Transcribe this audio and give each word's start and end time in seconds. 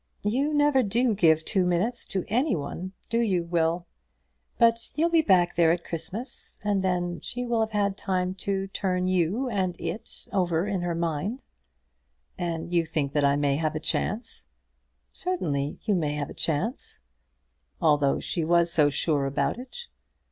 "You 0.23 0.51
never 0.51 0.81
do 0.81 1.13
give 1.13 1.45
two 1.45 1.63
minutes 1.63 2.07
to 2.07 2.25
anyone; 2.27 2.93
do 3.11 3.19
you, 3.19 3.43
Will? 3.43 3.85
But 4.57 4.91
you'll 4.95 5.11
be 5.11 5.21
back 5.21 5.53
there 5.53 5.71
at 5.71 5.85
Christmas, 5.85 6.57
and 6.63 6.81
then 6.81 7.19
she 7.19 7.45
will 7.45 7.59
have 7.59 7.69
had 7.69 7.97
time 7.97 8.33
to 8.41 8.65
turn 8.69 9.05
you 9.05 9.47
and 9.49 9.79
it 9.79 10.27
over 10.33 10.65
in 10.65 10.81
her 10.81 10.95
mind." 10.95 11.43
"And 12.35 12.73
you 12.73 12.83
think 12.83 13.13
that 13.13 13.23
I 13.23 13.35
may 13.35 13.57
have 13.57 13.75
a 13.75 13.79
chance?" 13.79 14.47
"Certainty 15.11 15.77
you 15.83 15.93
may 15.93 16.13
have 16.15 16.31
a 16.31 16.33
chance." 16.33 16.99
"Although 17.79 18.19
she 18.19 18.43
was 18.43 18.73
so 18.73 18.89
sure 18.89 19.25
about 19.25 19.59
it?" 19.59 19.85